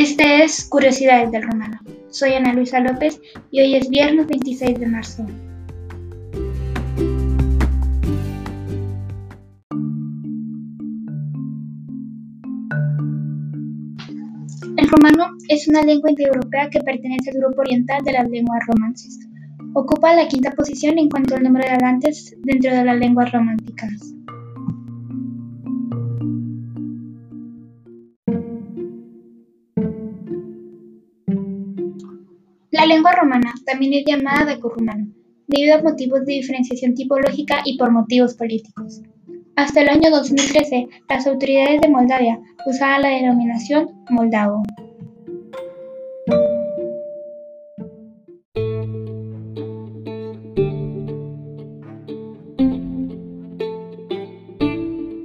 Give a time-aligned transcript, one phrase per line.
[0.00, 1.80] Este es Curiosidades del Romano.
[2.08, 5.26] Soy Ana Luisa López y hoy es viernes 26 de marzo.
[14.76, 19.18] El romano es una lengua indoeuropea que pertenece al grupo oriental de las lenguas romances.
[19.74, 24.14] Ocupa la quinta posición en cuanto al número de hablantes dentro de las lenguas románticas.
[32.78, 35.08] La lengua romana también es llamada daco-rumano,
[35.48, 39.02] debido a motivos de diferenciación tipológica y por motivos políticos.
[39.56, 44.62] Hasta el año 2013, las autoridades de Moldavia usaban la denominación moldavo.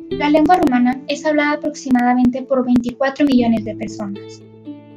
[0.09, 4.41] La lengua rumana es hablada aproximadamente por 24 millones de personas.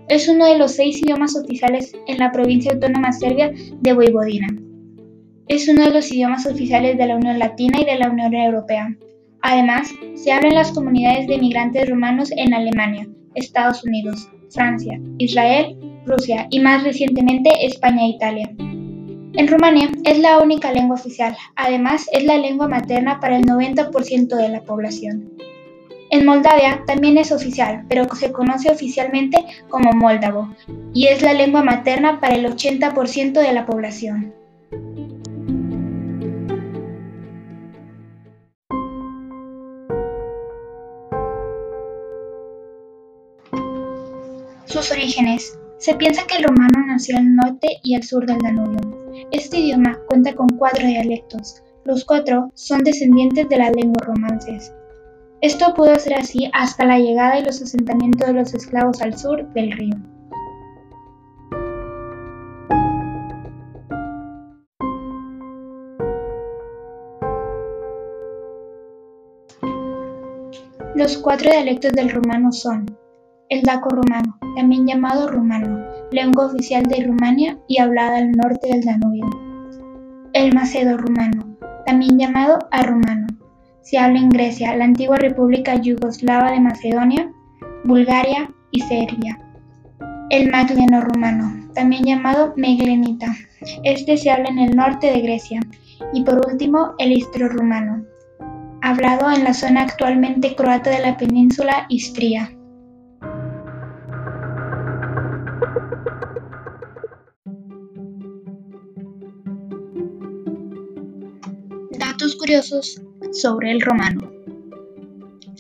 [0.09, 4.47] Es uno de los seis idiomas oficiales en la provincia autónoma serbia de Voivodina.
[5.49, 8.97] Es uno de los idiomas oficiales de la Unión Latina y de la Unión Europea.
[9.43, 15.77] Además, se habla en las comunidades de migrantes rumanos en Alemania, Estados Unidos, Francia, Israel,
[16.05, 18.55] Rusia y más recientemente España e Italia.
[18.59, 24.37] En Rumania es la única lengua oficial, además es la lengua materna para el 90%
[24.37, 25.33] de la población.
[26.11, 30.55] En Moldavia también es oficial, pero se conoce oficialmente como moldavo,
[30.95, 34.33] y es la lengua materna para el 80% de la población.
[44.67, 45.59] Sus orígenes.
[45.79, 48.81] Se piensa que el romano nació al norte y al sur del Danubio.
[49.31, 51.63] Este idioma cuenta con cuatro dialectos.
[51.85, 54.73] Los cuatro son descendientes de las lenguas romances.
[55.43, 59.47] Esto pudo ser así hasta la llegada y los asentamientos de los esclavos al sur
[59.53, 59.97] del río.
[70.95, 72.87] Los cuatro dialectos del rumano son
[73.51, 79.27] el daco-rumano, también llamado rumano, lengua oficial de Rumania y hablada al norte del Danubio.
[80.33, 83.27] El macedo-rumano, también llamado arrumano,
[83.87, 87.31] se habla en Grecia, la antigua República Yugoslava de Macedonia,
[87.85, 89.39] Bulgaria y Serbia.
[90.29, 93.33] El magleno rumano, también llamado meglenita.
[93.85, 95.61] Este se habla en el norte de Grecia.
[96.13, 98.05] Y por último, el istro rumano,
[98.83, 102.51] hablado en la zona actualmente croata de la península Istria.
[111.93, 113.01] Datos curiosos
[113.33, 114.31] sobre el romano.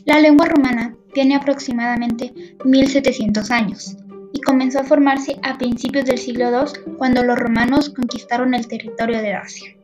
[0.04, 2.32] La lengua romana tiene aproximadamente
[2.64, 3.96] 1700 años
[4.32, 9.22] y comenzó a formarse a principios del siglo II cuando los romanos conquistaron el territorio
[9.22, 9.74] de Dacia,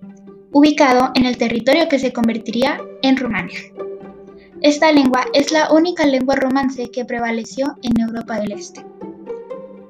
[0.53, 3.59] ubicado en el territorio que se convertiría en Rumania.
[4.61, 8.85] Esta lengua es la única lengua romance que prevaleció en Europa del Este.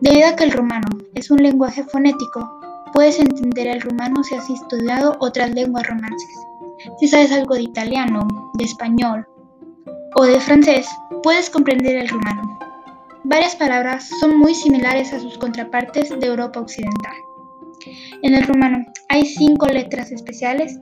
[0.01, 2.61] Debido a que el rumano es un lenguaje fonético,
[2.93, 6.39] puedes entender el rumano si has estudiado otras lenguas romances.
[6.99, 9.27] Si sabes algo de italiano, de español
[10.17, 10.87] o de francés,
[11.23, 12.59] puedes comprender el rumano.
[13.25, 17.15] Varias palabras son muy similares a sus contrapartes de Europa Occidental.
[18.23, 20.79] En el rumano hay cinco letras especiales,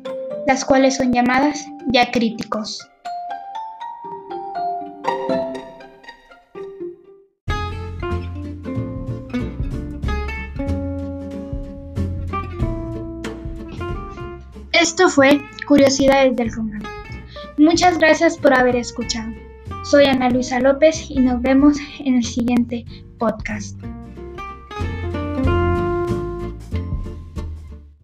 [0.47, 2.81] las cuales son llamadas diacríticos.
[14.73, 16.89] Esto fue Curiosidades del Romano.
[17.57, 19.33] Muchas gracias por haber escuchado.
[19.85, 22.85] Soy Ana Luisa López y nos vemos en el siguiente
[23.21, 23.81] podcast.